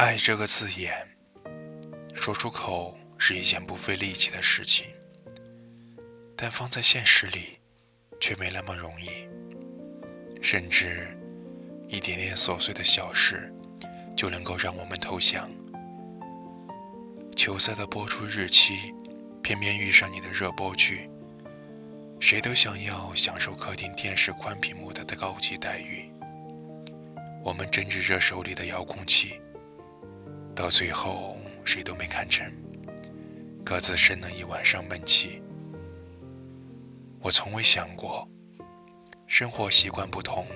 [0.00, 0.94] 爱这个字眼，
[2.14, 4.86] 说出口是一件不费力气的事情，
[6.34, 7.58] 但放在现实里，
[8.18, 9.28] 却没那么容易。
[10.40, 11.14] 甚至
[11.86, 13.52] 一点点琐碎的小事，
[14.16, 15.50] 就能够让我们投降。
[17.36, 18.94] 球赛的播出日期，
[19.42, 21.10] 偏偏遇上你的热播剧。
[22.18, 26.10] 谁都想要享受客厅电视宽屏幕的高级待遇。
[27.44, 29.38] 我们争执着手里的遥控器。
[30.60, 32.52] 到最后，谁都没看成，
[33.64, 35.42] 各自生了一晚上闷气。
[37.18, 38.28] 我从未想过，
[39.26, 40.46] 生活习惯不同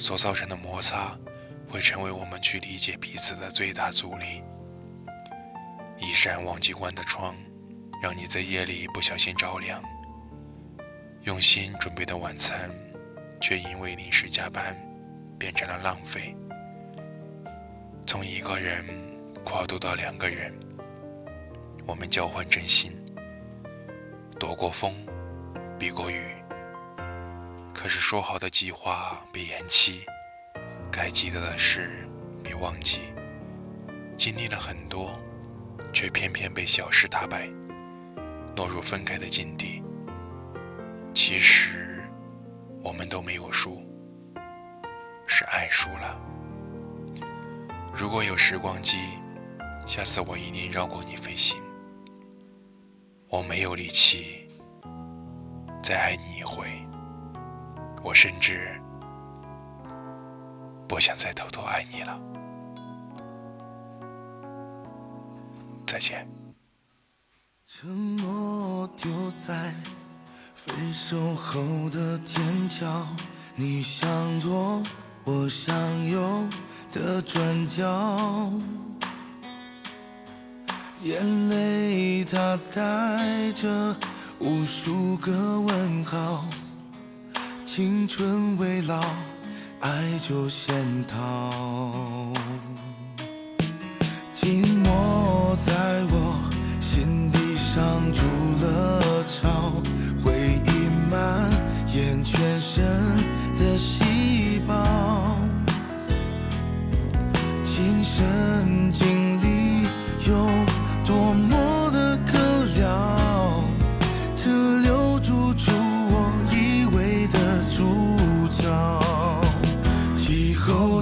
[0.00, 1.16] 所造成的摩擦，
[1.68, 4.42] 会成为我们去理解彼此的最大阻力。
[5.96, 7.36] 一扇忘记关的窗，
[8.02, 9.80] 让你在夜里不小心着凉；
[11.22, 12.68] 用心准备的晚餐，
[13.40, 14.76] 却因为临时加班，
[15.38, 16.34] 变成了浪费。
[18.04, 19.05] 从一个人。
[19.46, 20.52] 跨度到两个人，
[21.86, 22.92] 我们交换真心，
[24.40, 24.92] 躲过风，
[25.78, 26.20] 避过雨。
[27.72, 30.04] 可是说好的计划被延期，
[30.90, 31.88] 该记得的事
[32.42, 33.02] 别忘记。
[34.16, 35.16] 经历了很多，
[35.92, 37.48] 却偏偏被小事打败，
[38.56, 39.80] 落入分开的境地。
[41.14, 42.02] 其实，
[42.82, 43.80] 我们都没有输，
[45.24, 46.20] 是爱输了。
[47.94, 48.96] 如果有时光机。
[49.86, 51.62] 下次我一定绕过你飞行。
[53.28, 54.48] 我没有力气
[55.82, 56.66] 再爱你一回，
[58.02, 58.80] 我甚至
[60.88, 62.20] 不想再偷偷爱你了。
[65.86, 66.28] 再见。
[67.64, 69.72] 承诺丢在
[70.54, 71.60] 分手后
[71.90, 73.06] 的天桥，
[73.54, 74.82] 你想左
[75.24, 75.74] 我想
[76.08, 76.48] 右
[76.90, 78.50] 的转角。
[81.06, 83.94] 眼泪它带着
[84.40, 86.44] 无数个问号，
[87.64, 89.04] 青春未老，
[89.78, 90.74] 爱就先
[91.06, 92.32] 逃。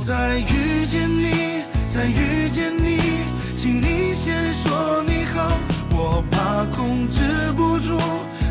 [0.07, 2.99] 再遇见你，再遇见你，
[3.57, 5.51] 请你先说你好，
[5.93, 7.23] 我怕控制
[7.57, 7.99] 不住，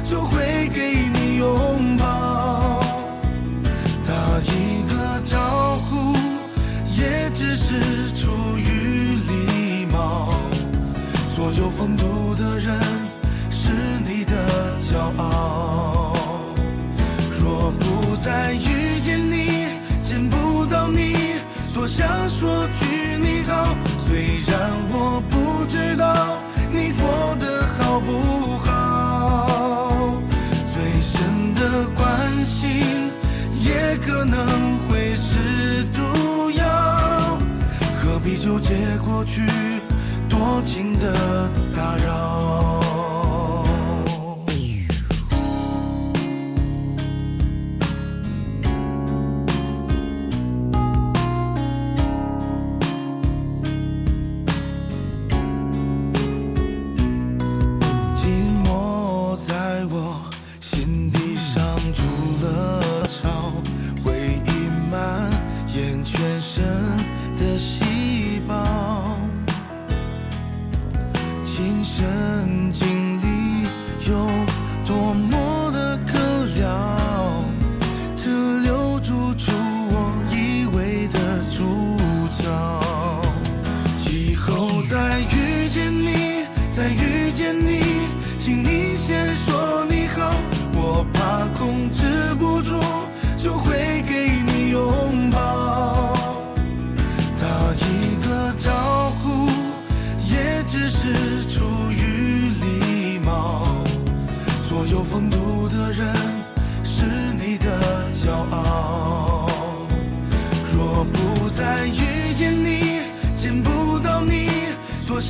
[0.10, 2.80] 就会给你拥抱。
[4.04, 6.16] 打一个招呼，
[6.98, 10.34] 也只是出于礼貌。
[11.36, 12.80] 所有风度的人
[13.52, 13.70] 是
[14.08, 14.34] 你的
[14.80, 16.16] 骄傲。
[17.40, 18.73] 若不再遇
[21.96, 23.76] 想说句你好。
[24.08, 30.18] 虽然我不知道你过得好不好，
[30.74, 33.12] 最深的关心
[33.62, 37.38] 也可能会是毒药。
[38.02, 38.74] 何必纠结
[39.06, 39.44] 过去？
[40.28, 41.14] 多情的
[41.76, 42.33] 打扰。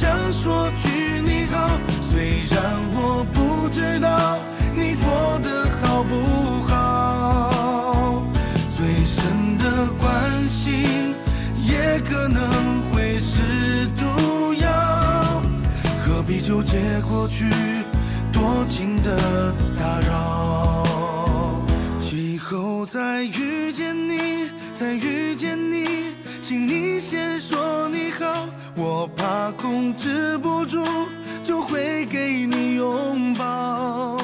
[0.03, 1.69] 想说句你好，
[2.11, 2.59] 虽然
[2.91, 4.37] 我不知道
[4.75, 8.21] 你过得好不好。
[8.75, 11.15] 最深的关心
[11.65, 12.41] 也可能
[12.91, 15.41] 会是毒药，
[16.05, 16.77] 何必纠结
[17.07, 17.49] 过去
[18.33, 21.63] 多情的打扰？
[22.11, 30.83] 以后再遇见你，再遇见你，请你先说你好，我怕控制不住，
[31.43, 34.17] 就会给你拥抱。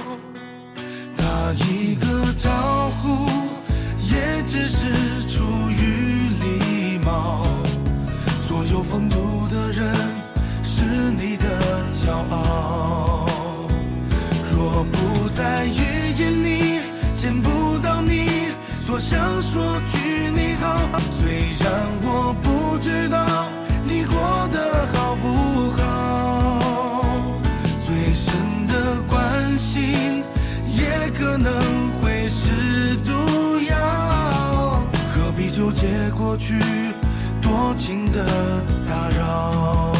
[1.15, 2.07] 打一个
[2.41, 2.49] 招
[3.01, 3.27] 呼，
[4.11, 7.45] 也只是出于礼貌。
[8.47, 9.93] 所有风度的人
[10.63, 11.45] 是你的
[12.03, 13.27] 骄傲。
[14.51, 16.81] 若不再遇见你，
[17.15, 18.25] 见不到你，
[18.87, 20.89] 多想说句你好。
[21.19, 21.69] 虽然
[22.01, 22.08] 我
[35.59, 36.57] 纠结过去
[37.41, 38.25] 多情的
[38.87, 39.98] 打扰？